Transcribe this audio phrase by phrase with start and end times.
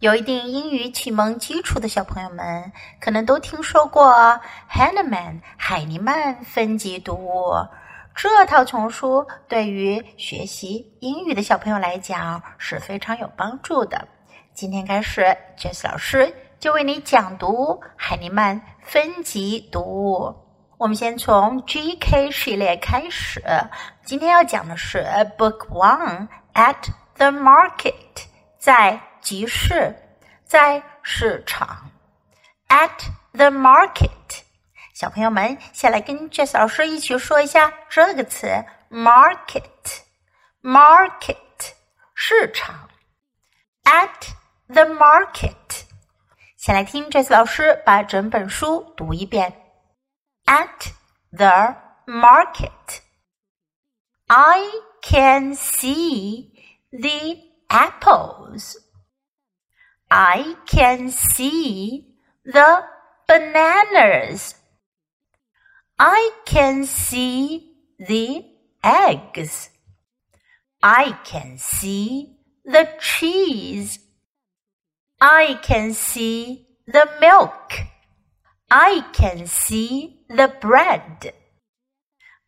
[0.00, 4.14] 有一定英语启蒙基础的小朋友们，可能都听说过
[4.70, 7.52] Hanneman 海尼曼分级读物。
[8.14, 14.06] 这套丛书对于学习英语的小朋友来讲是非常有帮助的。
[14.54, 20.32] 今天开始，Jess 老师就为你讲读海尼曼分级读物。
[20.76, 23.42] 我们先从 GK 系列开始。
[24.04, 25.04] 今天要讲的是
[25.36, 28.26] Book One at the Market，
[28.58, 29.94] 在集市，
[30.44, 31.90] 在市场。
[32.68, 34.42] At the market，
[34.94, 41.36] 小朋友们先来跟 Jess 老师一起说一下这个词：market，market，
[42.14, 42.88] 市场。
[43.84, 44.32] At
[44.66, 45.84] the market，
[46.56, 49.62] 先来听 Jess 老师把整本书读一遍。
[50.44, 50.90] At
[51.30, 53.00] the market,
[54.26, 54.64] I
[55.02, 56.50] can see
[56.90, 57.38] the
[57.68, 58.74] apples.
[60.10, 62.84] I can see the
[63.26, 64.54] bananas.
[65.98, 68.44] I can see the
[68.82, 69.70] eggs.
[70.82, 73.98] I can see the cheese.
[75.20, 77.72] I can see the milk.
[78.70, 81.32] I can see the bread.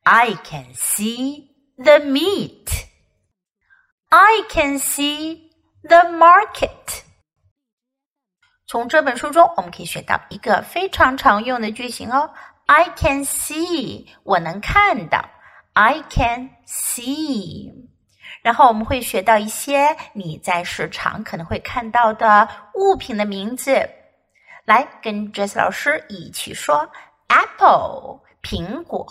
[0.06, 2.86] I can see the meat.
[4.12, 5.50] I can see
[5.82, 7.04] the market.
[8.70, 12.30] 从这本书中，我们可以学到一个非常常用的句型哦。
[12.66, 15.28] I can see，我能看到。
[15.72, 17.72] I can see。
[18.42, 23.90] 然后我们会学到一些你在市场可能会看到的物品的名字。
[24.64, 26.88] 来，跟 Jess 老师一起说
[27.26, 29.04] ：apple，苹果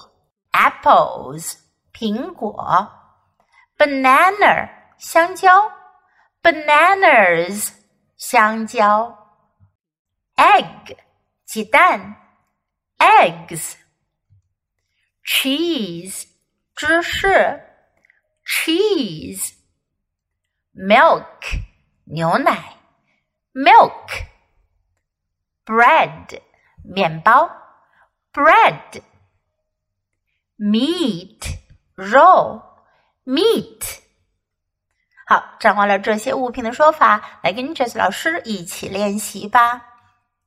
[0.54, 1.56] ；apples，
[1.94, 2.66] 苹果
[3.78, 5.70] ；banana，香蕉
[6.42, 7.74] ；bananas，
[8.16, 9.14] 香蕉。
[10.40, 10.96] Egg
[11.44, 12.16] 鸡蛋
[12.98, 13.74] ，eggs
[15.26, 16.28] cheese
[16.74, 17.62] 芝士
[18.46, 19.52] ，cheese
[20.74, 21.60] milk
[22.06, 22.78] 牛奶
[23.54, 24.08] ，milk
[25.66, 26.42] bread
[26.86, 27.52] 面包
[28.32, 29.02] ，bread
[30.58, 31.58] meat
[31.96, 32.64] 肉
[33.26, 34.00] ，meat
[35.28, 39.89] 好，掌握了这些物品的说法，来跟 Jess 老师一起练习吧。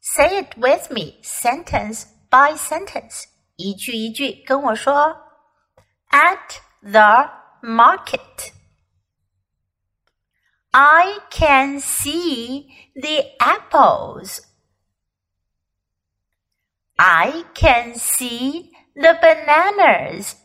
[0.01, 3.25] Say it with me, sentence by sentence.
[3.57, 5.27] 一句一句跟我说。
[6.09, 7.29] At the
[7.61, 8.51] market,
[10.71, 14.41] I can see the apples.
[16.97, 20.35] I can see the bananas.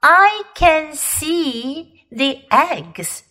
[0.00, 3.22] I can see the eggs.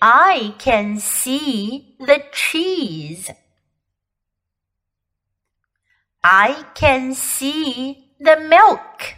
[0.00, 3.30] I can see the cheese.
[6.24, 9.14] I can see the milk.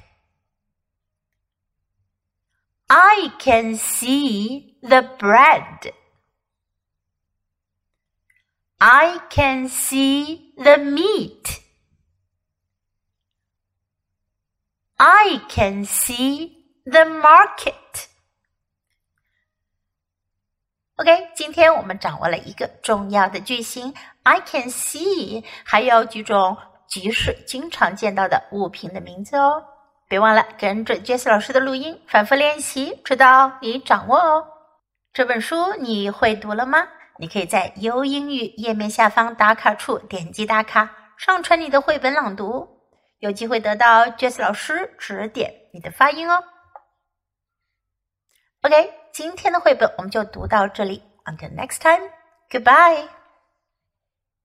[2.91, 5.93] I can see the bread.
[8.81, 11.61] I can see the meat.
[14.99, 18.09] I can see the market.
[21.03, 23.93] OK，今天我们掌握了一个重要的句型
[24.23, 29.65] ，I can see，还有几种集市经常见到的物品的名字哦。
[30.07, 34.47] 别忘了跟着 Jess 老师的录音反复练习，直到你掌握哦。
[35.13, 36.87] 这本书你会读了吗？
[37.19, 40.89] 你可以在优英语页面下方打卡处点击打卡，
[41.19, 42.79] 上传你的绘本朗读，
[43.19, 46.45] 有机会得到 Jess 老师指点你的发音哦。
[48.63, 49.02] OK。
[49.13, 51.03] 今天的绘本我们就读到这里。
[51.27, 52.09] Until next time,
[52.51, 53.22] goodbye.